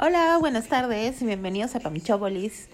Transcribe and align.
Hola, 0.00 0.36
buenas 0.38 0.68
tardes 0.68 1.20
y 1.22 1.26
bienvenidos 1.26 1.74
a 1.74 1.80
Pamichópolis. 1.80 2.68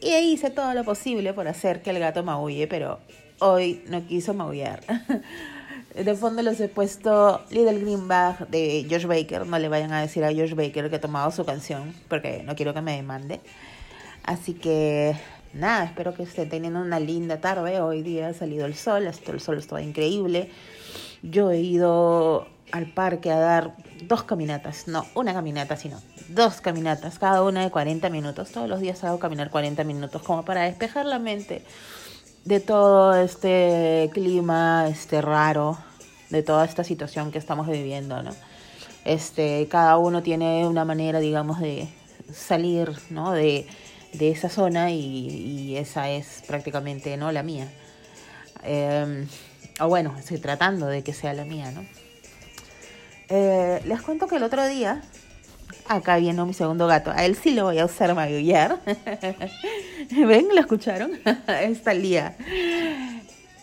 Y 0.00 0.14
hice 0.14 0.50
todo 0.50 0.72
lo 0.72 0.84
posible 0.84 1.32
por 1.32 1.48
hacer 1.48 1.82
que 1.82 1.90
el 1.90 1.98
gato 1.98 2.22
maulle, 2.22 2.68
pero 2.68 3.00
hoy 3.40 3.82
no 3.88 4.06
quiso 4.06 4.34
maullar. 4.34 4.80
De 5.96 6.14
fondo 6.14 6.42
les 6.42 6.60
he 6.60 6.68
puesto 6.68 7.40
Little 7.50 7.80
Green 7.80 8.06
Bag 8.06 8.46
de 8.50 8.86
Josh 8.88 9.06
Baker. 9.06 9.48
No 9.48 9.58
le 9.58 9.68
vayan 9.68 9.92
a 9.92 10.00
decir 10.00 10.22
a 10.22 10.28
Josh 10.28 10.54
Baker 10.54 10.88
que 10.88 10.96
he 10.96 11.00
tomado 11.00 11.32
su 11.32 11.44
canción, 11.44 11.92
porque 12.06 12.44
no 12.44 12.54
quiero 12.54 12.72
que 12.72 12.82
me 12.82 12.94
demande. 12.94 13.40
Así 14.22 14.54
que 14.54 15.16
nada, 15.52 15.86
espero 15.86 16.14
que 16.14 16.22
estén 16.22 16.50
teniendo 16.50 16.80
una 16.80 17.00
linda 17.00 17.40
tarde. 17.40 17.80
Hoy 17.80 18.02
día 18.02 18.28
ha 18.28 18.32
salido 18.32 18.64
el 18.66 18.76
sol, 18.76 19.08
esto, 19.08 19.32
el 19.32 19.40
sol 19.40 19.58
está 19.58 19.82
increíble. 19.82 20.50
Yo 21.24 21.50
he 21.50 21.58
ido 21.58 22.46
al 22.72 22.86
parque 22.86 23.30
a 23.30 23.38
dar 23.38 23.74
dos 24.02 24.22
caminatas, 24.24 24.88
no 24.88 25.06
una 25.14 25.32
caminata, 25.32 25.76
sino 25.76 26.00
dos 26.28 26.60
caminatas, 26.60 27.18
cada 27.18 27.42
una 27.42 27.62
de 27.62 27.70
40 27.70 28.08
minutos. 28.10 28.50
Todos 28.50 28.68
los 28.68 28.80
días 28.80 29.02
hago 29.04 29.18
caminar 29.18 29.50
40 29.50 29.84
minutos 29.84 30.22
como 30.22 30.44
para 30.44 30.62
despejar 30.62 31.06
la 31.06 31.18
mente 31.18 31.64
de 32.44 32.60
todo 32.60 33.14
este 33.14 34.10
clima 34.12 34.86
este 34.88 35.20
raro, 35.20 35.78
de 36.30 36.42
toda 36.42 36.64
esta 36.64 36.84
situación 36.84 37.32
que 37.32 37.38
estamos 37.38 37.66
viviendo, 37.66 38.22
¿no? 38.22 38.34
Este, 39.04 39.66
cada 39.68 39.96
uno 39.96 40.22
tiene 40.22 40.66
una 40.66 40.84
manera, 40.84 41.20
digamos, 41.20 41.60
de 41.60 41.88
salir, 42.32 42.92
¿no? 43.10 43.32
De, 43.32 43.66
de 44.12 44.30
esa 44.30 44.48
zona 44.48 44.90
y, 44.90 44.98
y, 44.98 45.76
esa 45.76 46.10
es 46.10 46.42
prácticamente, 46.46 47.16
¿no? 47.16 47.32
La 47.32 47.42
mía. 47.42 47.68
Eh, 48.62 49.26
o 49.80 49.88
bueno, 49.88 50.14
estoy 50.18 50.38
tratando 50.38 50.86
de 50.86 51.02
que 51.02 51.12
sea 51.12 51.32
la 51.32 51.44
mía, 51.44 51.72
¿no? 51.72 51.84
Eh, 53.30 53.80
les 53.86 54.02
cuento 54.02 54.26
que 54.26 54.36
el 54.36 54.42
otro 54.42 54.66
día, 54.66 55.02
acá 55.86 56.16
viendo 56.16 56.44
mi 56.46 56.52
segundo 56.52 56.88
gato, 56.88 57.12
a 57.12 57.24
él 57.24 57.36
sí 57.36 57.52
lo 57.52 57.64
voy 57.64 57.78
a 57.78 57.84
usar 57.84 58.12
magullar. 58.14 58.80
¿Ven? 60.10 60.48
¿Lo 60.52 60.60
escucharon? 60.60 61.12
Está 61.46 61.92
el 61.92 62.02
día. 62.02 62.36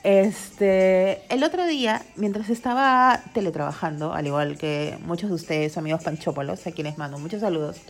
Este, 0.03 1.21
el 1.27 1.43
otro 1.43 1.65
día, 1.67 2.01
mientras 2.15 2.49
estaba 2.49 3.21
teletrabajando, 3.33 4.13
al 4.13 4.25
igual 4.25 4.57
que 4.57 4.97
muchos 5.05 5.29
de 5.29 5.35
ustedes, 5.35 5.77
amigos 5.77 6.01
panchópolos, 6.01 6.65
a 6.65 6.71
quienes 6.71 6.97
mando 6.97 7.17
muchos 7.17 7.41
saludos, 7.41 7.81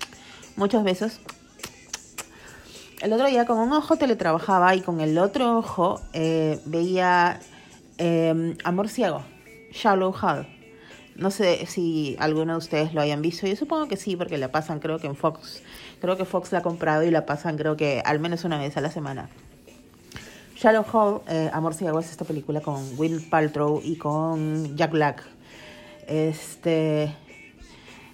muchos 0.55 0.83
besos. 0.83 1.19
El 3.01 3.13
otro 3.13 3.27
día 3.27 3.45
con 3.45 3.59
un 3.59 3.71
ojo 3.71 3.97
teletrabajaba 3.97 4.73
y 4.73 4.81
con 4.81 4.99
el 4.99 5.19
otro 5.19 5.59
ojo 5.59 6.01
eh, 6.13 6.59
veía 6.65 7.39
eh, 7.99 8.55
Amor 8.63 8.89
Ciego, 8.89 9.23
Shallow 9.71 10.11
Hall. 10.19 10.56
No 11.17 11.31
sé 11.31 11.65
si 11.65 12.15
alguno 12.19 12.53
de 12.53 12.57
ustedes 12.59 12.93
lo 12.93 13.01
hayan 13.01 13.23
visto. 13.23 13.47
Yo 13.47 13.55
supongo 13.55 13.87
que 13.87 13.97
sí, 13.97 14.15
porque 14.15 14.37
la 14.37 14.51
pasan 14.51 14.79
creo 14.79 14.99
que 14.99 15.07
en 15.07 15.15
Fox. 15.15 15.63
Creo 15.99 16.15
que 16.15 16.25
Fox 16.25 16.51
la 16.51 16.59
ha 16.59 16.61
comprado 16.61 17.03
y 17.03 17.11
la 17.11 17.25
pasan 17.25 17.57
creo 17.57 17.75
que 17.75 18.01
al 18.05 18.19
menos 18.19 18.43
una 18.43 18.59
vez 18.59 18.77
a 18.77 18.81
la 18.81 18.91
semana. 18.91 19.29
Shallow 20.55 20.85
Hall, 20.91 21.21
eh, 21.27 21.49
Amor 21.53 21.73
Ciego, 21.73 21.99
es 21.99 22.11
esta 22.11 22.25
película 22.25 22.61
con 22.61 22.83
Will 22.97 23.27
Paltrow 23.29 23.81
y 23.83 23.95
con 23.95 24.75
Jack 24.77 24.91
Black. 24.91 25.23
Este, 26.07 27.13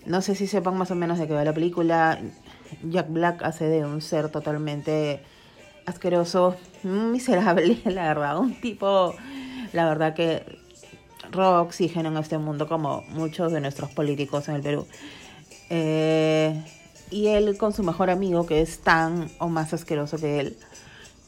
no 0.05 0.21
sé 0.21 0.35
si 0.35 0.47
sepan 0.47 0.77
más 0.77 0.91
o 0.91 0.95
menos 0.95 1.19
de 1.19 1.27
qué 1.27 1.33
va 1.33 1.43
la 1.43 1.53
película. 1.53 2.19
Jack 2.83 3.09
Black 3.09 3.43
hace 3.43 3.65
de 3.65 3.85
un 3.85 4.01
ser 4.01 4.29
totalmente 4.29 5.21
asqueroso, 5.85 6.55
miserable, 6.83 7.79
la 7.85 8.07
verdad. 8.07 8.38
Un 8.39 8.59
tipo, 8.59 9.13
la 9.73 9.88
verdad 9.88 10.13
que 10.13 10.62
roba 11.33 11.61
oxígeno 11.61 12.09
en 12.09 12.17
este 12.17 12.37
mundo 12.37 12.67
como 12.67 13.03
muchos 13.09 13.51
de 13.51 13.59
nuestros 13.59 13.89
políticos 13.91 14.47
en 14.47 14.55
el 14.55 14.61
Perú. 14.61 14.87
Eh, 15.69 16.63
y 17.11 17.27
él 17.27 17.57
con 17.57 17.73
su 17.73 17.83
mejor 17.83 18.09
amigo, 18.09 18.45
que 18.45 18.61
es 18.61 18.79
tan 18.79 19.29
o 19.39 19.49
más 19.49 19.73
asqueroso 19.73 20.17
que 20.17 20.39
él. 20.39 20.57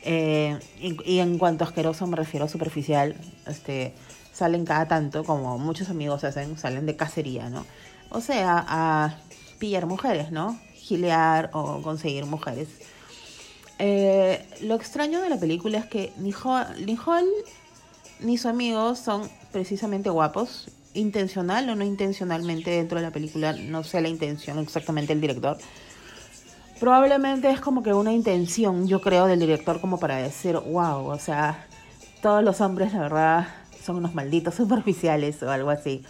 Eh, 0.02 0.60
y, 0.80 1.20
en 1.20 1.38
cuanto 1.38 1.64
a 1.64 1.68
asqueroso 1.68 2.06
me 2.08 2.16
refiero 2.16 2.46
a 2.46 2.50
superficial, 2.50 3.16
este, 3.48 3.94
salen 4.32 4.66
cada 4.66 4.88
tanto, 4.88 5.24
como 5.24 5.58
muchos 5.58 5.90
amigos 5.90 6.24
hacen, 6.24 6.58
salen 6.58 6.86
de 6.86 6.96
cacería, 6.96 7.50
¿no? 7.50 7.66
O 8.10 8.22
sea, 8.22 8.64
a 8.68 9.18
pillar 9.58 9.88
mujeres, 9.88 10.32
¿no? 10.32 10.60
Gilear 10.76 11.50
o 11.54 11.82
conseguir 11.82 12.26
mujeres. 12.26 12.70
Eh, 13.80 14.46
lo 14.62 14.76
extraño 14.76 15.22
de 15.22 15.30
la 15.30 15.40
película 15.40 15.80
es 15.80 15.86
que 15.86 16.14
ni 16.18 16.32
Hall 16.32 17.28
ni 18.20 18.38
su 18.38 18.48
amigo 18.48 18.96
son 18.96 19.30
precisamente 19.56 20.10
guapos, 20.10 20.70
intencional 20.94 21.70
o 21.70 21.78
no 21.78 21.86
intencionalmente 21.86 22.72
dentro 22.72 22.98
de 23.00 23.06
la 23.06 23.12
película, 23.12 23.54
no 23.54 23.86
sé 23.86 24.02
la 24.02 24.10
intención 24.10 24.60
exactamente 24.60 25.14
del 25.14 25.22
director. 25.22 25.58
Probablemente 26.78 27.50
es 27.50 27.62
como 27.62 27.82
que 27.82 27.94
una 27.94 28.12
intención, 28.12 28.86
yo 28.86 29.00
creo, 29.00 29.28
del 29.28 29.40
director 29.40 29.80
como 29.80 29.98
para 29.98 30.18
decir, 30.18 30.58
wow, 30.58 31.06
o 31.06 31.18
sea, 31.18 31.66
todos 32.22 32.44
los 32.44 32.60
hombres, 32.60 32.92
la 32.92 33.00
verdad, 33.00 33.48
son 33.82 33.96
unos 33.96 34.14
malditos 34.14 34.56
superficiales 34.62 35.42
o 35.42 35.50
algo 35.50 35.70
así. 35.70 36.04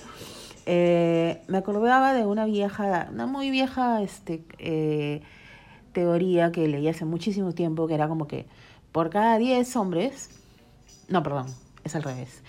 Eh, 0.66 1.44
me 1.48 1.60
acordaba 1.60 2.16
de 2.16 2.26
una 2.26 2.46
vieja, 2.46 3.10
una 3.12 3.28
muy 3.28 3.52
vieja 3.52 4.02
este, 4.02 4.44
eh, 4.58 5.22
teoría 5.94 6.52
que 6.52 6.68
leí 6.68 6.88
hace 6.88 7.06
muchísimo 7.06 7.52
tiempo, 7.52 7.86
que 7.86 7.94
era 7.94 8.08
como 8.08 8.28
que 8.28 8.48
por 8.92 9.12
cada 9.12 9.38
10 9.38 9.76
hombres, 9.76 10.32
no, 11.10 11.22
perdón, 11.22 11.46
es 11.84 11.96
al 11.96 12.02
revés. 12.02 12.42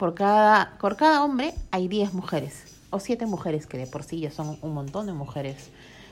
Por 0.00 0.14
cada, 0.14 0.78
por 0.80 0.96
cada 0.96 1.22
hombre 1.22 1.52
hay 1.70 1.86
10 1.86 2.14
mujeres 2.14 2.78
o 2.88 3.00
7 3.00 3.26
mujeres 3.26 3.66
que 3.66 3.76
de 3.76 3.86
por 3.86 4.02
sí 4.02 4.18
ya 4.20 4.30
son 4.30 4.56
un 4.62 4.72
montón 4.72 5.04
de 5.04 5.12
mujeres 5.12 5.68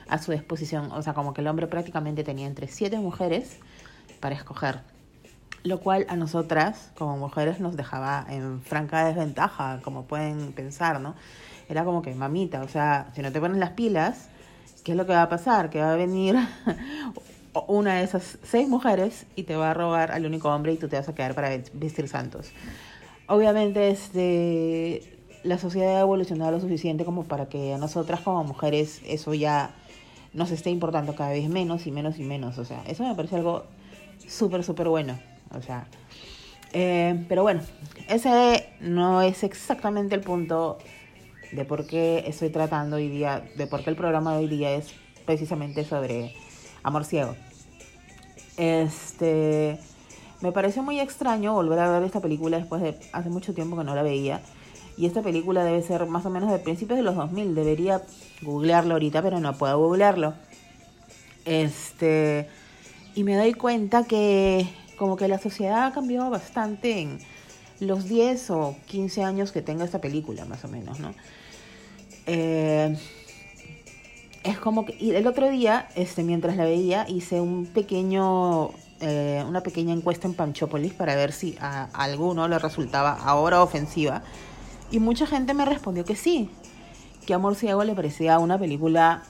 a 0.07 0.19
su 0.19 0.31
disposición. 0.31 0.91
O 0.91 1.01
sea, 1.01 1.15
como 1.15 1.33
que 1.33 1.41
el 1.41 1.47
hombre 1.47 1.65
prácticamente 1.65 2.23
tenía 2.23 2.45
entre 2.45 2.67
7 2.67 2.99
mujeres 2.99 3.57
para 4.19 4.35
escoger. 4.35 4.81
Lo 5.63 5.79
cual 5.79 6.05
a 6.07 6.15
nosotras, 6.15 6.91
como 6.99 7.17
mujeres, 7.17 7.59
nos 7.59 7.75
dejaba 7.75 8.27
en 8.29 8.61
franca 8.61 9.05
desventaja, 9.05 9.79
como 9.83 10.05
pueden 10.05 10.53
pensar, 10.53 11.01
¿no? 11.01 11.15
Era 11.67 11.83
como 11.83 12.03
que, 12.03 12.13
mamita, 12.13 12.61
o 12.61 12.67
sea, 12.67 13.07
si 13.15 13.23
no 13.23 13.31
te 13.31 13.39
pones 13.39 13.57
las 13.57 13.71
pilas, 13.71 14.29
¿qué 14.83 14.91
es 14.91 14.97
lo 14.99 15.07
que 15.07 15.13
va 15.13 15.23
a 15.23 15.29
pasar? 15.29 15.71
Que 15.71 15.81
va 15.81 15.93
a 15.93 15.95
venir 15.95 16.35
una 17.67 17.95
de 17.95 18.03
esas 18.03 18.37
seis 18.43 18.69
mujeres 18.69 19.25
y 19.35 19.43
te 19.43 19.55
va 19.55 19.71
a 19.71 19.73
robar 19.73 20.11
al 20.11 20.27
único 20.27 20.53
hombre 20.53 20.73
y 20.73 20.77
tú 20.77 20.87
te 20.87 20.95
vas 20.95 21.09
a 21.09 21.15
quedar 21.15 21.33
para 21.33 21.49
vestir 21.73 22.07
santos. 22.07 22.51
Obviamente 23.29 23.89
este, 23.89 25.03
la 25.43 25.59
sociedad 25.59 25.97
ha 25.97 26.01
evolucionado 26.01 26.51
lo 26.51 26.59
suficiente 26.59 27.05
como 27.05 27.25
para 27.25 27.47
que 27.47 27.73
a 27.73 27.77
nosotras 27.77 28.21
como 28.21 28.43
mujeres 28.43 29.01
eso 29.05 29.35
ya 29.35 29.71
nos 30.33 30.49
esté 30.49 30.71
importando 30.71 31.15
cada 31.15 31.29
vez 31.29 31.47
menos 31.47 31.85
y 31.85 31.91
menos 31.91 32.17
y 32.17 32.23
menos. 32.23 32.57
O 32.57 32.65
sea, 32.65 32.83
eso 32.87 33.03
me 33.03 33.13
parece 33.13 33.35
algo 33.35 33.65
súper, 34.27 34.63
súper 34.63 34.89
bueno. 34.89 35.19
O 35.55 35.61
sea, 35.61 35.87
eh, 36.73 37.23
pero 37.29 37.43
bueno, 37.43 37.61
ese 38.07 38.67
no 38.79 39.21
es 39.21 39.43
exactamente 39.43 40.15
el 40.15 40.21
punto 40.21 40.79
de 41.51 41.65
por 41.65 41.85
qué 41.85 42.23
estoy 42.27 42.49
tratando 42.49 42.95
hoy 42.95 43.09
día, 43.09 43.43
de 43.55 43.67
por 43.67 43.83
qué 43.83 43.91
el 43.91 43.95
programa 43.95 44.33
de 44.33 44.39
hoy 44.39 44.47
día 44.47 44.73
es 44.73 44.93
precisamente 45.25 45.83
sobre 45.83 46.33
Amor 46.81 47.05
Ciego. 47.05 47.35
Este. 48.57 49.77
Me 50.41 50.51
pareció 50.51 50.83
muy 50.83 50.99
extraño 50.99 51.53
volver 51.53 51.79
a 51.79 51.91
ver 51.91 52.03
esta 52.03 52.21
película 52.21 52.57
después 52.57 52.81
de 52.81 52.97
hace 53.11 53.29
mucho 53.29 53.53
tiempo 53.53 53.77
que 53.77 53.83
no 53.83 53.95
la 53.95 54.03
veía. 54.03 54.41
Y 54.97 55.05
esta 55.05 55.21
película 55.21 55.63
debe 55.63 55.81
ser 55.81 56.05
más 56.07 56.25
o 56.25 56.29
menos 56.29 56.51
de 56.51 56.59
principios 56.59 56.97
de 56.97 57.03
los 57.03 57.15
2000. 57.15 57.55
Debería 57.55 58.01
googlearlo 58.41 58.93
ahorita, 58.93 59.21
pero 59.21 59.39
no 59.39 59.57
puedo 59.57 59.77
googlearlo. 59.77 60.33
Este. 61.45 62.47
Y 63.15 63.23
me 63.23 63.35
doy 63.35 63.53
cuenta 63.53 64.03
que 64.03 64.67
como 64.97 65.15
que 65.15 65.27
la 65.27 65.39
sociedad 65.39 65.85
ha 65.85 65.93
cambiado 65.93 66.29
bastante 66.29 66.99
en 66.99 67.19
los 67.79 68.07
10 68.07 68.51
o 68.51 68.75
15 68.87 69.23
años 69.23 69.51
que 69.51 69.61
tenga 69.61 69.85
esta 69.85 69.99
película, 69.99 70.45
más 70.45 70.63
o 70.65 70.67
menos, 70.67 70.99
¿no? 70.99 71.13
Eh, 72.27 72.97
es 74.43 74.59
como 74.59 74.85
que 74.85 74.95
y 74.99 75.11
el 75.11 75.27
otro 75.27 75.49
día, 75.49 75.87
este, 75.95 76.23
mientras 76.23 76.57
la 76.57 76.65
veía, 76.65 77.05
hice 77.07 77.41
un 77.41 77.65
pequeño, 77.65 78.71
eh, 79.01 79.43
una 79.47 79.61
pequeña 79.61 79.93
encuesta 79.93 80.27
en 80.27 80.33
Panchópolis 80.33 80.93
para 80.93 81.15
ver 81.15 81.31
si 81.31 81.57
a, 81.61 81.85
alguno 81.93 82.47
le 82.47 82.59
resultaba 82.59 83.11
ahora 83.11 83.63
ofensiva. 83.63 84.23
Y 84.91 84.99
mucha 84.99 85.25
gente 85.25 85.53
me 85.53 85.65
respondió 85.65 86.03
que 86.03 86.15
sí, 86.15 86.49
que 87.25 87.33
Amor 87.33 87.55
Ciego 87.55 87.83
le 87.83 87.95
parecía 87.95 88.39
una 88.39 88.57
película 88.57 89.23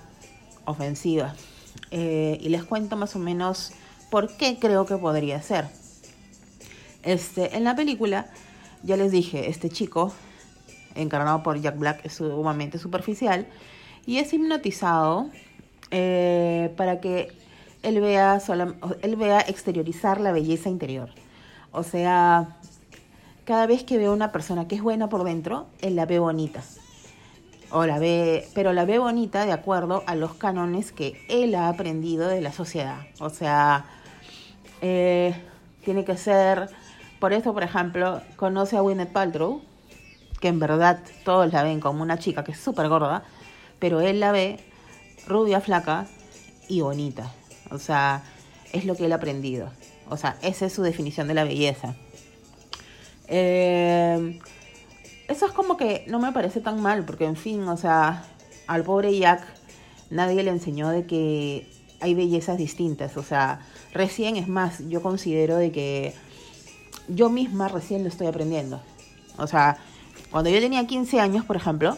ofensiva. 0.66 1.36
Eh, 1.92 2.38
y 2.42 2.50
les 2.50 2.64
cuento 2.64 2.96
más 2.96 3.16
o 3.16 3.20
menos 3.20 3.74
por 4.10 4.36
qué 4.38 4.58
creo 4.60 4.86
que 4.86 4.98
podría 4.98 5.42
ser. 5.42 5.68
Este, 7.04 7.56
en 7.56 7.64
la 7.64 7.76
película, 7.76 8.28
ya 8.84 8.98
les 8.98 9.12
dije, 9.12 9.50
este 9.50 9.70
chico, 9.70 10.14
encarnado 10.96 11.44
por 11.44 11.60
Jack 11.60 11.78
Black, 11.78 12.06
es 12.06 12.14
sumamente 12.14 12.78
superficial 12.78 13.48
y 14.06 14.18
es 14.18 14.34
hipnotizado 14.34 15.30
eh, 15.92 16.74
para 16.76 17.00
que 17.00 17.32
él 17.84 18.02
vea, 18.02 18.42
él 19.02 19.16
vea 19.16 19.42
exteriorizar 19.42 20.20
la 20.20 20.32
belleza 20.32 20.70
interior. 20.70 21.10
O 21.72 21.84
sea, 21.84 22.58
cada 23.46 23.68
vez 23.68 23.84
que 23.84 23.98
ve 23.98 24.06
a 24.06 24.12
una 24.12 24.32
persona 24.32 24.68
que 24.68 24.76
es 24.76 24.82
buena 24.82 25.10
por 25.10 25.24
dentro, 25.24 25.68
él 25.82 25.96
la 25.96 26.06
ve 26.06 26.20
bonita. 26.20 26.62
o 27.72 27.86
la 27.86 28.00
ve, 28.00 28.48
pero 28.56 28.74
la 28.74 28.86
ve 28.86 28.98
bonita 28.98 29.46
de 29.46 29.52
acuerdo 29.52 30.04
a 30.08 30.16
los 30.16 30.34
cánones 30.34 30.92
que 30.92 31.24
él 31.30 31.54
ha 31.56 31.70
aprendido 31.70 32.28
de 32.28 32.42
la 32.42 32.52
sociedad. 32.52 32.98
O 33.20 33.30
sea, 33.30 33.86
eh, 34.82 35.36
tiene 35.84 36.04
que 36.04 36.18
ser, 36.18 36.70
por 37.20 37.34
eso, 37.34 37.54
por 37.54 37.64
ejemplo, 37.64 38.22
conoce 38.36 38.76
a 38.78 38.82
Gwyneth 38.82 39.12
Paltrow, 39.12 39.62
que 40.42 40.48
en 40.48 40.60
verdad 40.60 41.00
todos 41.24 41.52
la 41.52 41.64
ven 41.64 41.80
como 41.80 42.02
una 42.02 42.18
chica 42.18 42.44
que 42.44 42.54
es 42.54 42.60
súper 42.60 42.88
gorda, 42.90 43.24
pero 43.78 44.02
él 44.02 44.20
la 44.20 44.32
ve 44.32 44.60
rubia, 45.28 45.62
flaca 45.62 46.08
y 46.68 46.82
bonita. 46.82 47.32
O 47.72 47.78
sea, 47.78 48.24
es 48.74 48.86
lo 48.86 48.96
que 48.96 49.06
él 49.06 49.12
ha 49.12 49.16
aprendido. 49.16 49.72
O 50.10 50.18
sea, 50.18 50.38
esa 50.42 50.66
es 50.66 50.74
su 50.74 50.82
definición 50.82 51.28
de 51.28 51.34
la 51.34 51.44
belleza. 51.44 51.96
Eh, 53.28 54.40
eso 55.28 55.46
es 55.46 55.52
como 55.52 55.78
que 55.78 56.06
no 56.08 56.20
me 56.20 56.32
parece 56.32 56.62
tan 56.62 56.82
mal, 56.82 57.06
porque 57.06 57.26
en 57.26 57.36
fin, 57.36 57.68
o 57.68 57.78
sea, 57.78 58.26
al 58.68 58.84
pobre 58.84 59.18
Jack 59.18 59.44
nadie 60.10 60.44
le 60.44 60.50
enseñó 60.50 60.90
de 60.90 61.06
que 61.06 61.70
hay 62.00 62.16
bellezas 62.16 62.58
distintas. 62.58 63.18
O 63.18 63.24
sea, 63.24 63.62
recién 63.94 64.36
es 64.36 64.48
más, 64.48 64.80
yo 64.90 65.02
considero 65.02 65.58
de 65.58 65.72
que 65.72 66.14
yo 67.08 67.30
misma 67.30 67.68
recién 67.68 68.04
lo 68.04 68.10
estoy 68.10 68.28
aprendiendo. 68.28 68.82
O 69.38 69.48
sea, 69.48 69.78
cuando 70.32 70.50
yo 70.50 70.60
tenía 70.60 70.86
15 70.86 71.20
años, 71.20 71.46
por 71.46 71.56
ejemplo, 71.56 71.98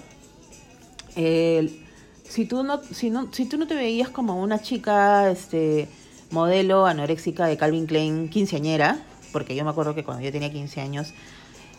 si, 2.32 2.46
tú 2.46 2.64
no, 2.64 2.82
si, 2.82 3.10
no, 3.10 3.28
si 3.34 3.46
tú 3.46 3.58
no 3.58 3.68
te 3.68 3.76
veías 3.76 4.10
como 4.10 4.42
una 4.42 4.62
chica 4.62 5.30
este, 5.30 5.90
modelo 6.32 6.86
anoréxica 6.86 7.46
de 7.46 7.58
Calvin 7.58 7.88
Klein 7.88 8.30
quinceañera, 8.30 9.00
porque 9.34 9.54
yo 9.54 9.66
me 9.66 9.72
acuerdo 9.72 9.94
que 9.96 10.06
cuando 10.06 10.24
yo 10.24 10.32
tenía 10.32 10.50
15 10.50 10.80
años 10.80 11.14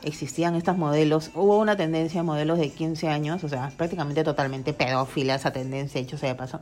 existían 0.02 0.54
estos 0.54 0.76
modelos, 0.76 1.30
hubo 1.34 1.58
una 1.58 1.74
tendencia 1.76 2.20
de 2.20 2.26
modelos 2.26 2.58
de 2.58 2.68
15 2.68 3.08
años, 3.08 3.42
o 3.44 3.48
sea, 3.48 3.72
prácticamente 3.78 4.24
totalmente 4.24 4.74
pedófila 4.74 5.36
esa 5.36 5.52
tendencia, 5.52 6.02
hecho 6.02 6.18
sea 6.18 6.28
de 6.28 6.34
paso, 6.34 6.60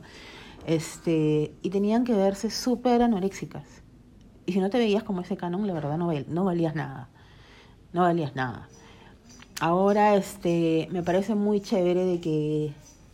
este, 0.65 1.53
y 1.61 1.69
tenían 1.69 2.05
que 2.05 2.13
verse 2.13 2.49
súper 2.49 3.01
anoréxicas. 3.01 3.65
Y 4.45 4.53
si 4.53 4.59
no 4.59 4.69
te 4.69 4.77
veías 4.77 5.03
como 5.03 5.19
ese 5.19 5.35
canon, 5.35 5.67
la 5.67 5.73
verdad 5.73 5.97
no, 5.97 6.13
no 6.29 6.45
valías 6.45 6.75
nada, 6.75 7.09
no 7.91 8.03
valías 8.03 8.35
nada. 8.35 8.69
Ahora, 9.59 10.15
este, 10.15 10.87
me 10.91 11.03
parece 11.03 11.35
muy 11.35 11.59
chévere 11.59 12.05
de 12.05 12.21
que 12.21 12.73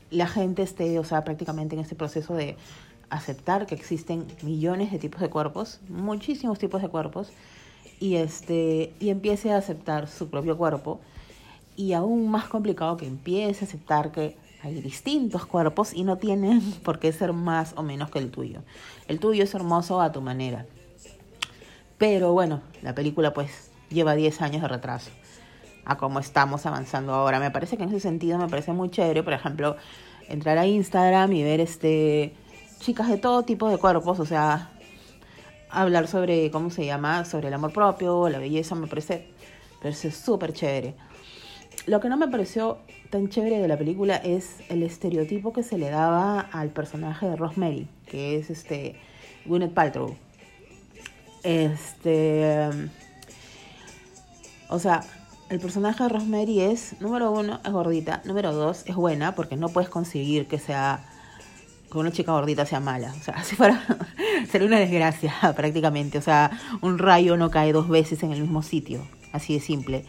la 0.09 0.27
gente 0.27 0.62
esté, 0.62 1.00
o 1.00 1.04
sea, 1.04 1.24
prácticamente 1.24 1.75
en 1.75 1.81
este 1.81 1.95
proceso 1.95 2.33
de 2.33 2.56
aceptar 3.09 3.65
que 3.65 3.75
existen 3.75 4.25
millones 4.44 4.92
de 4.92 5.00
tipos 5.00 5.21
de 5.21 5.30
cuerpos, 5.30 5.80
muchísimos 5.89 6.59
tipos 6.59 6.81
de 6.81 6.89
cuerpos, 6.89 7.30
y 8.00 8.15
este 8.15 8.94
y 9.00 9.09
empiece 9.09 9.51
a 9.51 9.57
aceptar 9.57 10.07
su 10.07 10.30
propio 10.30 10.56
cuerpo 10.56 11.00
y 11.75 11.94
aún 11.94 12.30
más 12.30 12.45
complicado 12.45 12.95
que 12.95 13.07
empiece 13.07 13.65
a 13.65 13.68
aceptar 13.68 14.12
que 14.12 14.38
hay 14.62 14.81
distintos 14.81 15.45
cuerpos 15.45 15.94
y 15.94 16.04
no 16.04 16.18
tienen 16.18 16.62
por 16.83 17.00
qué 17.00 17.12
ser 17.12 17.33
más 17.33 17.74
o 17.75 17.83
menos 17.83 18.12
que 18.12 18.19
el 18.19 18.31
tuyo. 18.31 18.62
El 19.07 19.19
tuyo 19.19 19.44
es 19.44 19.54
hermoso 19.54 20.01
a 20.01 20.12
tu 20.12 20.21
manera. 20.21 20.65
Pero 21.98 22.33
bueno, 22.33 22.62
la 22.83 22.94
película 22.94 23.33
pues 23.33 23.71
lleva 23.89 24.15
10 24.15 24.42
años 24.42 24.62
de 24.62 24.68
retraso 24.68 25.09
a 25.87 25.97
cómo 25.97 26.19
estamos 26.19 26.65
avanzando 26.65 27.13
ahora. 27.13 27.39
Me 27.39 27.49
parece 27.49 27.77
que 27.77 27.83
en 27.83 27.89
ese 27.89 28.01
sentido 28.01 28.37
me 28.37 28.47
parece 28.47 28.73
muy 28.73 28.89
chévere, 28.89 29.23
por 29.23 29.33
ejemplo, 29.33 29.77
entrar 30.27 30.57
a 30.57 30.67
Instagram 30.67 31.31
y 31.31 31.43
ver 31.43 31.61
este 31.61 32.33
chicas 32.79 33.07
de 33.07 33.17
todo 33.17 33.43
tipo 33.43 33.69
de 33.69 33.77
cuerpos, 33.77 34.19
o 34.19 34.25
sea, 34.25 34.69
hablar 35.69 36.07
sobre, 36.07 36.51
¿cómo 36.51 36.69
se 36.69 36.85
llama? 36.85 37.25
Sobre 37.25 37.47
el 37.47 37.53
amor 37.53 37.73
propio, 37.73 38.29
la 38.29 38.37
belleza, 38.37 38.75
me 38.75 38.87
parece, 38.87 39.29
parece 39.81 40.11
súper 40.11 40.53
chévere. 40.53 40.93
Lo 41.85 41.99
que 41.99 42.09
no 42.09 42.17
me 42.17 42.27
pareció 42.27 42.79
tan 43.09 43.29
chévere 43.29 43.59
de 43.59 43.67
la 43.67 43.77
película 43.77 44.17
es 44.17 44.57
el 44.69 44.83
estereotipo 44.83 45.53
que 45.53 45.63
se 45.63 45.77
le 45.77 45.89
daba 45.89 46.41
al 46.51 46.69
personaje 46.69 47.27
de 47.27 47.35
Rosemary, 47.37 47.87
que 48.05 48.37
es 48.37 48.49
este 48.49 48.95
Gwyneth 49.45 49.73
Paltrow. 49.73 50.15
Este, 51.43 52.69
o 54.69 54.79
sea, 54.79 55.01
el 55.49 55.59
personaje 55.59 56.03
de 56.03 56.09
Rosemary 56.09 56.61
es, 56.61 56.99
número 56.99 57.31
uno, 57.31 57.59
es 57.63 57.71
gordita, 57.71 58.21
número 58.25 58.53
dos, 58.53 58.83
es 58.85 58.95
buena, 58.95 59.35
porque 59.35 59.55
no 59.55 59.69
puedes 59.69 59.89
conseguir 59.89 60.47
que 60.47 60.59
sea 60.59 61.05
que 61.91 61.97
una 61.97 62.11
chica 62.11 62.33
gordita 62.33 62.65
sea 62.65 62.79
mala. 62.79 63.13
O 63.17 63.23
sea, 63.23 63.44
si 63.44 63.55
fuera, 63.55 63.81
sería 64.49 64.67
una 64.67 64.79
desgracia 64.79 65.33
prácticamente. 65.55 66.17
O 66.17 66.21
sea, 66.21 66.51
un 66.81 66.97
rayo 66.97 67.38
no 67.38 67.49
cae 67.49 67.71
dos 67.71 67.88
veces 67.88 68.23
en 68.23 68.31
el 68.31 68.41
mismo 68.41 68.61
sitio. 68.61 69.07
Así 69.31 69.53
de 69.53 69.59
simple. 69.59 70.05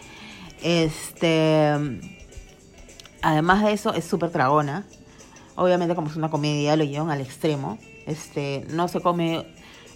Este. 0.63 1.73
Además 3.23 3.65
de 3.65 3.73
eso, 3.73 3.95
es 3.95 4.05
súper 4.05 4.31
tragona. 4.31 4.87
Obviamente, 5.57 5.95
como 5.95 6.09
es 6.09 6.17
una 6.17 6.31
comedia, 6.31 6.77
lo 6.77 6.85
llevan 6.85 7.11
al 7.11 7.21
extremo. 7.21 7.79
Este, 8.07 8.65
no 8.71 8.89
se 8.89 9.01
come 9.01 9.47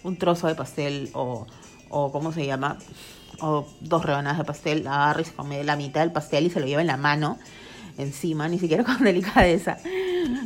un 0.02 0.16
trozo 0.16 0.48
de 0.48 0.54
pastel 0.56 1.10
o, 1.14 1.46
o 1.88 2.10
¿cómo 2.10 2.32
se 2.32 2.44
llama? 2.44 2.78
O 3.40 3.66
dos 3.80 4.04
rebanadas 4.04 4.38
de 4.38 4.44
pastel. 4.44 4.86
Agarra 4.86 5.20
y 5.22 5.24
se 5.24 5.32
come 5.32 5.64
la 5.64 5.76
mitad 5.76 6.00
del 6.00 6.12
pastel 6.12 6.46
y 6.46 6.50
se 6.50 6.60
lo 6.60 6.66
lleva 6.66 6.80
en 6.80 6.86
la 6.86 6.96
mano 6.96 7.38
encima, 7.98 8.48
ni 8.48 8.58
siquiera 8.58 8.84
con 8.84 9.02
delicadeza. 9.02 9.78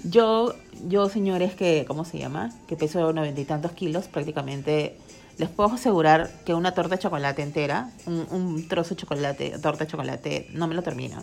Yo, 0.05 0.55
yo 0.87 1.09
señores 1.09 1.55
que, 1.55 1.85
¿cómo 1.87 2.05
se 2.05 2.19
llama? 2.19 2.51
Que 2.67 2.77
peso 2.77 3.13
noventa 3.13 3.41
y 3.41 3.45
tantos 3.45 3.73
kilos, 3.73 4.09
prácticamente 4.09 4.97
les 5.39 5.51
puedo 5.51 5.73
asegurar 5.73 6.31
que 6.47 6.55
una 6.55 6.73
torta 6.73 6.97
de 6.97 7.03
chocolate 7.03 7.43
entera, 7.43 7.91
un, 8.07 8.67
trozo 8.69 8.95
de 8.95 9.01
chocolate, 9.01 9.59
torta 9.61 9.85
de 9.85 9.91
chocolate, 9.91 10.49
no 10.53 10.67
me 10.67 10.75
lo 10.75 10.83
termino. 10.83 11.23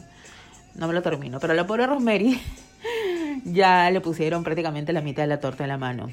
No 0.76 0.88
me 0.88 0.94
lo 0.94 1.02
termino. 1.02 1.40
Pero 1.40 1.54
la 1.54 1.66
pobre 1.66 1.88
Rosemary 1.88 2.40
ya 3.46 3.90
le 3.90 4.02
pusieron 4.02 4.44
prácticamente 4.44 4.94
la 4.94 5.02
mitad 5.02 5.24
de 5.24 5.28
la 5.28 5.40
torta 5.40 5.64
en 5.64 5.70
la 5.70 5.78
mano 5.78 6.10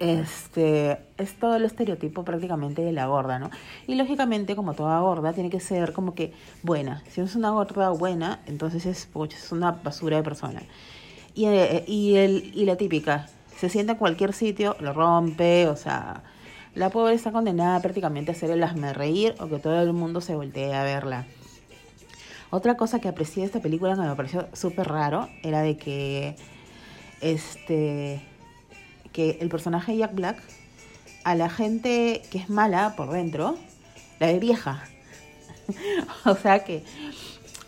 este 0.00 0.98
es 1.18 1.38
todo 1.38 1.56
el 1.56 1.64
estereotipo 1.64 2.24
prácticamente 2.24 2.82
de 2.82 2.92
la 2.92 3.06
gorda, 3.06 3.38
¿no? 3.38 3.50
Y 3.86 3.94
lógicamente, 3.94 4.56
como 4.56 4.74
toda 4.74 5.00
gorda, 5.00 5.32
tiene 5.32 5.50
que 5.50 5.60
ser 5.60 5.92
como 5.92 6.14
que 6.14 6.32
buena. 6.62 7.02
Si 7.08 7.20
no 7.20 7.26
es 7.26 7.36
una 7.36 7.50
gorda 7.50 7.90
buena, 7.90 8.40
entonces 8.46 8.86
es, 8.86 9.08
es 9.30 9.52
una 9.52 9.72
basura 9.72 10.16
de 10.16 10.22
persona. 10.22 10.62
Y, 11.34 11.46
eh, 11.46 11.84
y, 11.86 12.16
el, 12.16 12.52
y 12.54 12.64
la 12.64 12.76
típica, 12.76 13.28
se 13.56 13.68
sienta 13.68 13.92
en 13.92 13.98
cualquier 13.98 14.32
sitio, 14.32 14.76
lo 14.80 14.92
rompe, 14.92 15.66
o 15.68 15.76
sea, 15.76 16.22
la 16.74 16.90
pobre 16.90 17.14
está 17.14 17.32
condenada 17.32 17.80
prácticamente 17.80 18.30
a 18.30 18.34
hacer 18.34 18.50
el 18.50 18.62
asme 18.62 18.92
reír 18.92 19.34
o 19.40 19.48
que 19.48 19.58
todo 19.58 19.80
el 19.80 19.92
mundo 19.92 20.20
se 20.20 20.34
voltee 20.34 20.74
a 20.74 20.84
verla. 20.84 21.26
Otra 22.50 22.76
cosa 22.76 23.00
que 23.00 23.08
aprecié 23.08 23.42
de 23.42 23.46
esta 23.46 23.60
película 23.60 23.94
que 23.94 24.02
me 24.02 24.14
pareció 24.14 24.48
súper 24.52 24.88
raro 24.88 25.28
era 25.42 25.62
de 25.62 25.76
que 25.76 26.36
este 27.20 28.22
que 29.16 29.38
el 29.40 29.48
personaje 29.48 29.92
de 29.92 29.98
Jack 29.98 30.14
Black 30.14 30.42
a 31.24 31.34
la 31.34 31.48
gente 31.48 32.20
que 32.30 32.36
es 32.36 32.50
mala 32.50 32.96
por 32.96 33.10
dentro 33.10 33.56
la 34.20 34.26
ve 34.26 34.38
vieja. 34.38 34.84
o 36.26 36.34
sea 36.34 36.62
que 36.64 36.84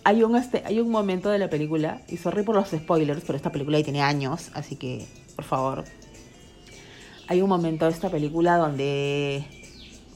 hay 0.04 0.22
un, 0.22 0.36
este, 0.36 0.62
hay 0.66 0.78
un 0.78 0.90
momento 0.90 1.30
de 1.30 1.38
la 1.38 1.48
película, 1.48 2.02
y 2.06 2.18
sorry 2.18 2.42
por 2.42 2.54
los 2.54 2.68
spoilers, 2.68 3.22
pero 3.26 3.36
esta 3.36 3.50
película 3.50 3.78
ya 3.78 3.84
tiene 3.84 4.02
años, 4.02 4.50
así 4.52 4.76
que 4.76 5.06
por 5.36 5.46
favor. 5.46 5.84
Hay 7.28 7.40
un 7.40 7.48
momento 7.48 7.86
de 7.86 7.92
esta 7.92 8.10
película 8.10 8.58
donde 8.58 9.44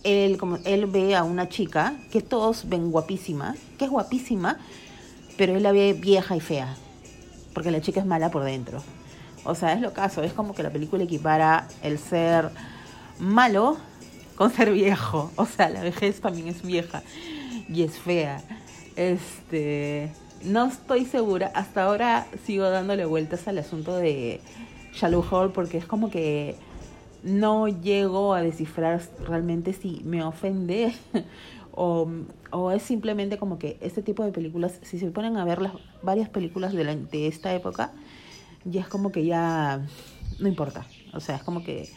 él, 0.05 0.37
como, 0.37 0.59
él 0.65 0.85
ve 0.87 1.17
a 1.17 1.25
una 1.25 1.49
chica 1.49 1.97
que 2.11 2.21
todos 2.21 2.69
ven 2.69 2.91
guapísima, 2.91 3.57
que 3.79 3.87
es 3.87 3.91
guapísima, 3.91 4.59
pero 5.39 5.57
él 5.57 5.63
la 5.63 5.73
ve 5.73 5.95
vieja 5.95 6.37
y 6.37 6.41
fea, 6.41 6.77
porque 7.55 7.71
la 7.71 7.81
chica 7.81 8.01
es 8.01 8.07
mala 8.07 8.31
por 8.31 8.45
dentro. 8.45 8.83
O 9.45 9.55
sea, 9.55 9.73
es 9.73 9.81
lo 9.81 9.93
caso, 9.93 10.23
es 10.23 10.33
como 10.33 10.55
que 10.55 10.63
la 10.63 10.71
película 10.71 11.05
equipara 11.05 11.67
el 11.83 11.99
ser 11.99 12.51
malo 13.19 13.77
con 14.37 14.51
ser 14.51 14.73
viejo. 14.73 15.31
O 15.37 15.47
sea, 15.47 15.69
la 15.69 15.83
vejez 15.83 16.21
también 16.21 16.49
es 16.49 16.63
vieja 16.63 17.03
y 17.69 17.83
es 17.83 17.99
fea. 17.99 18.43
Este, 18.97 20.13
no 20.45 20.67
estoy 20.67 21.05
segura, 21.05 21.51
hasta 21.55 21.85
ahora 21.85 22.27
sigo 22.45 22.69
dándole 22.69 23.05
vueltas 23.05 23.49
al 23.49 23.59
asunto 23.59 23.97
de 23.97 24.41
Shallow 24.93 25.25
Hall 25.31 25.53
porque 25.53 25.79
es 25.79 25.87
como 25.87 26.11
que 26.11 26.57
no 27.23 27.69
llego 27.69 28.35
a 28.35 28.43
descifrar 28.43 29.01
realmente 29.27 29.73
si 29.73 30.03
me 30.05 30.23
ofende 30.25 30.93
o, 31.73 32.09
o, 32.51 32.71
es 32.73 32.83
simplemente 32.83 33.39
como 33.39 33.59
que 33.59 33.79
este 33.81 34.03
tipo 34.03 34.25
de 34.25 34.33
películas, 34.33 34.79
si 34.83 34.99
se 34.99 35.11
ponen 35.11 35.37
a 35.37 35.45
ver 35.45 35.63
las 35.63 35.73
varias 36.03 36.29
películas 36.29 36.73
de, 36.73 36.85
de 36.85 37.27
esta 37.29 37.55
época, 37.55 37.93
ya 38.65 38.81
es 38.81 38.89
como 38.89 39.13
que 39.13 39.25
ya 39.25 39.81
no 40.39 40.49
importa. 40.49 40.87
O 41.13 41.21
sea, 41.21 41.37
es 41.37 41.43
como 41.43 41.63
que 41.63 41.91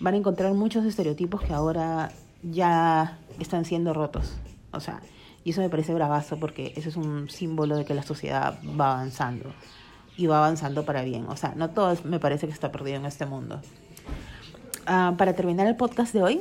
van 0.00 0.14
a 0.14 0.16
encontrar 0.16 0.52
muchos 0.54 0.84
estereotipos 0.84 1.42
que 1.42 1.52
ahora 1.52 2.10
ya 2.42 3.18
están 3.38 3.64
siendo 3.64 3.92
rotos. 3.94 4.34
O 4.72 4.80
sea, 4.80 5.00
y 5.44 5.50
eso 5.50 5.60
me 5.60 5.68
parece 5.68 5.94
bravazo 5.94 6.38
porque 6.38 6.72
eso 6.76 6.88
es 6.88 6.96
un 6.96 7.30
símbolo 7.30 7.76
de 7.76 7.84
que 7.84 7.94
la 7.94 8.02
sociedad 8.02 8.58
va 8.78 8.94
avanzando. 8.94 9.52
Y 10.16 10.26
va 10.26 10.38
avanzando 10.38 10.84
para 10.84 11.02
bien. 11.02 11.26
O 11.28 11.36
sea, 11.36 11.52
no 11.56 11.70
todo 11.70 11.94
me 12.04 12.18
parece 12.18 12.46
que 12.46 12.52
está 12.52 12.72
perdido 12.72 12.96
en 12.96 13.06
este 13.06 13.26
mundo. 13.26 13.60
Ah, 14.86 15.14
para 15.18 15.34
terminar 15.34 15.66
el 15.66 15.76
podcast 15.76 16.14
de 16.14 16.22
hoy, 16.22 16.40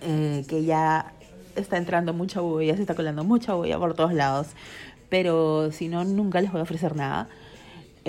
eh, 0.00 0.44
que 0.48 0.64
ya 0.64 1.12
está 1.56 1.76
entrando 1.76 2.12
mucha 2.12 2.40
bulla, 2.40 2.74
se 2.74 2.82
está 2.82 2.94
colando 2.94 3.22
mucha 3.24 3.54
bulla 3.54 3.78
por 3.78 3.94
todos 3.94 4.12
lados. 4.12 4.48
pero 5.08 5.72
si 5.72 5.88
no, 5.88 6.04
nunca 6.04 6.40
les 6.40 6.52
voy 6.52 6.60
a 6.60 6.64
ofrecer 6.64 6.94
nada. 6.94 7.28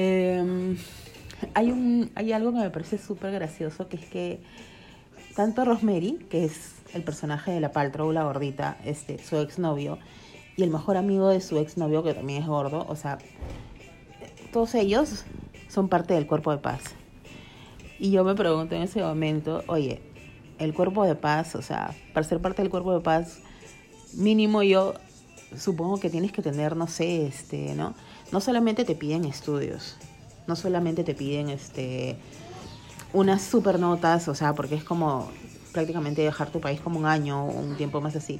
Eh, 0.01 0.77
hay, 1.53 1.71
un, 1.71 2.09
hay 2.15 2.31
algo 2.31 2.53
que 2.53 2.59
me 2.59 2.69
parece 2.69 2.97
súper 2.97 3.33
gracioso, 3.33 3.89
que 3.89 3.97
es 3.97 4.05
que 4.05 4.39
tanto 5.35 5.65
Rosemary, 5.65 6.25
que 6.29 6.45
es 6.45 6.75
el 6.93 7.03
personaje 7.03 7.51
de 7.51 7.59
la 7.59 7.73
Paltrow, 7.73 8.09
la 8.13 8.23
gordita, 8.23 8.77
este, 8.85 9.21
su 9.21 9.35
exnovio, 9.35 9.99
y 10.55 10.63
el 10.63 10.69
mejor 10.69 10.95
amigo 10.95 11.27
de 11.27 11.41
su 11.41 11.57
exnovio, 11.57 12.01
que 12.01 12.13
también 12.13 12.43
es 12.43 12.47
gordo, 12.47 12.85
o 12.87 12.95
sea, 12.95 13.17
todos 14.53 14.73
ellos 14.75 15.25
son 15.67 15.89
parte 15.89 16.13
del 16.13 16.27
cuerpo 16.27 16.53
de 16.53 16.59
paz. 16.59 16.81
Y 17.99 18.11
yo 18.11 18.23
me 18.23 18.35
pregunto 18.35 18.75
en 18.75 18.83
ese 18.83 19.01
momento, 19.01 19.65
oye, 19.67 20.01
el 20.59 20.73
cuerpo 20.73 21.03
de 21.03 21.15
paz, 21.15 21.55
o 21.55 21.61
sea, 21.61 21.93
para 22.13 22.25
ser 22.25 22.39
parte 22.39 22.61
del 22.61 22.71
cuerpo 22.71 22.93
de 22.93 23.01
paz, 23.01 23.39
mínimo 24.13 24.63
yo 24.63 24.93
supongo 25.57 25.99
que 25.99 26.09
tienes 26.09 26.31
que 26.31 26.41
tener, 26.41 26.75
no 26.75 26.87
sé, 26.87 27.27
este, 27.27 27.73
¿no? 27.75 27.95
No 28.31 28.41
solamente 28.41 28.85
te 28.85 28.95
piden 28.95 29.25
estudios, 29.25 29.97
no 30.47 30.55
solamente 30.55 31.03
te 31.03 31.15
piden, 31.15 31.49
este, 31.49 32.17
unas 33.13 33.41
super 33.41 33.79
notas, 33.79 34.27
o 34.27 34.35
sea, 34.35 34.53
porque 34.53 34.75
es 34.75 34.83
como 34.83 35.29
prácticamente 35.73 36.21
dejar 36.21 36.51
tu 36.51 36.59
país 36.59 36.79
como 36.79 36.99
un 36.99 37.05
año 37.05 37.45
o 37.45 37.51
un 37.51 37.75
tiempo 37.77 38.01
más 38.01 38.15
así, 38.15 38.39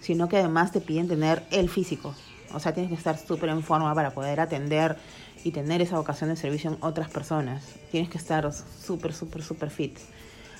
sino 0.00 0.28
que 0.28 0.38
además 0.38 0.72
te 0.72 0.80
piden 0.80 1.08
tener 1.08 1.44
el 1.50 1.68
físico, 1.68 2.14
o 2.54 2.60
sea, 2.60 2.72
tienes 2.72 2.90
que 2.90 2.96
estar 2.96 3.18
súper 3.18 3.50
en 3.50 3.62
forma 3.62 3.94
para 3.94 4.12
poder 4.12 4.40
atender 4.40 4.96
y 5.44 5.50
tener 5.50 5.82
esa 5.82 5.96
vocación 5.96 6.30
de 6.30 6.36
servicio 6.36 6.70
en 6.70 6.78
otras 6.80 7.08
personas. 7.10 7.62
Tienes 7.90 8.10
que 8.10 8.18
estar 8.18 8.50
súper, 8.52 9.12
súper, 9.12 9.42
súper 9.42 9.70
fit. 9.70 9.98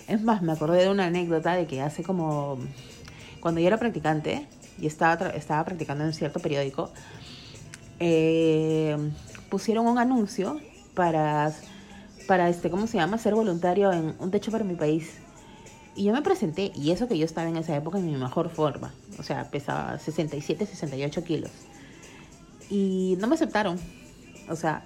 Es 0.07 0.23
más, 0.23 0.43
me 0.43 0.53
acordé 0.53 0.83
de 0.83 0.91
una 0.91 1.07
anécdota 1.07 1.55
de 1.55 1.67
que 1.67 1.81
hace 1.81 2.03
como, 2.03 2.59
cuando 3.41 3.61
yo 3.61 3.67
era 3.67 3.79
practicante 3.79 4.47
y 4.81 4.87
estaba, 4.87 5.31
estaba 5.31 5.65
practicando 5.65 6.05
en 6.05 6.13
cierto 6.13 6.41
periódico, 6.41 6.91
eh, 8.01 8.97
pusieron 9.51 9.87
un 9.87 9.99
anuncio 9.99 10.61
para, 10.95 11.53
para 12.27 12.49
este, 12.49 12.71
¿cómo 12.71 12.87
se 12.87 12.99
llama? 12.99 13.19
Ser 13.19 13.35
voluntario 13.35 13.93
en 13.93 14.15
Un 14.19 14.31
Techo 14.31 14.51
para 14.51 14.65
mi 14.65 14.75
país. 14.75 15.19
Y 15.97 16.05
yo 16.05 16.13
me 16.13 16.23
presenté, 16.23 16.71
y 16.77 16.93
eso 16.93 17.09
que 17.09 17.19
yo 17.19 17.25
estaba 17.25 17.49
en 17.49 17.57
esa 17.57 17.75
época 17.75 17.99
en 17.99 18.07
mi 18.07 18.17
mejor 18.17 18.51
forma. 18.51 18.95
O 19.19 19.25
sea, 19.25 19.51
pesaba 19.51 19.99
67, 19.99 20.65
68 20.65 21.25
kilos. 21.25 21.51
Y 22.71 23.17
no 23.19 23.27
me 23.27 23.35
aceptaron. 23.35 23.81
O 24.49 24.55
sea, 24.55 24.85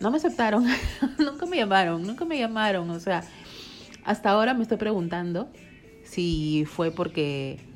no 0.00 0.10
me 0.10 0.16
aceptaron. 0.16 0.66
nunca 1.18 1.46
me 1.46 1.56
llamaron, 1.56 2.02
nunca 2.02 2.24
me 2.24 2.36
llamaron. 2.36 2.90
O 2.90 2.98
sea, 2.98 3.22
hasta 4.04 4.30
ahora 4.30 4.54
me 4.54 4.62
estoy 4.62 4.78
preguntando 4.78 5.48
si 6.04 6.64
fue 6.64 6.90
porque 6.90 7.67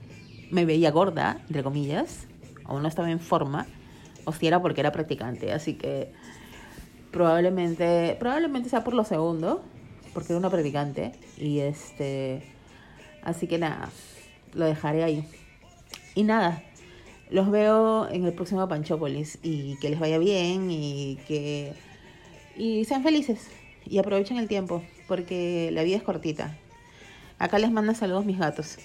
me 0.52 0.66
veía 0.66 0.90
gorda, 0.90 1.38
entre 1.48 1.64
comillas, 1.64 2.26
o 2.66 2.78
no 2.78 2.86
estaba 2.86 3.10
en 3.10 3.20
forma, 3.20 3.66
o 4.24 4.32
si 4.32 4.46
era 4.46 4.60
porque 4.60 4.82
era 4.82 4.92
practicante. 4.92 5.50
Así 5.50 5.74
que 5.74 6.12
probablemente, 7.10 8.16
probablemente 8.20 8.68
sea 8.68 8.84
por 8.84 8.94
lo 8.94 9.04
segundo, 9.04 9.64
porque 10.12 10.32
era 10.34 10.38
una 10.38 10.50
practicante. 10.50 11.12
Y 11.38 11.60
este, 11.60 12.42
así 13.24 13.46
que 13.48 13.58
nada, 13.58 13.88
lo 14.52 14.66
dejaré 14.66 15.02
ahí. 15.02 15.26
Y 16.14 16.24
nada, 16.24 16.62
los 17.30 17.50
veo 17.50 18.08
en 18.10 18.26
el 18.26 18.34
próximo 18.34 18.68
Panchópolis 18.68 19.38
y 19.42 19.78
que 19.80 19.88
les 19.88 19.98
vaya 19.98 20.18
bien 20.18 20.70
y 20.70 21.18
que 21.26 21.72
y 22.54 22.84
sean 22.84 23.02
felices 23.02 23.48
y 23.86 23.96
aprovechen 23.96 24.36
el 24.36 24.48
tiempo 24.48 24.82
porque 25.08 25.70
la 25.72 25.82
vida 25.82 25.96
es 25.96 26.02
cortita. 26.02 26.58
Acá 27.38 27.58
les 27.58 27.72
mando 27.72 27.94
saludos 27.94 28.26
mis 28.26 28.38
gatos. 28.38 28.76